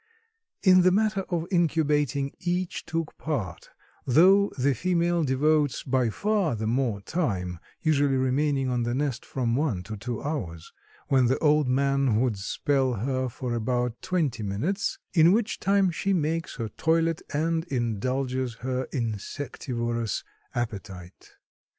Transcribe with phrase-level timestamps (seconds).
[0.63, 3.69] In the matter of incubating each took part,
[4.03, 9.55] though the female devotes by far the more time, usually remaining on the nest from
[9.55, 10.73] one to two hours,
[11.09, 16.13] when the old man would spell her for about twenty minutes, in which time she
[16.13, 20.23] makes her toilet and indulges her insectivorous
[20.55, 21.33] appetite.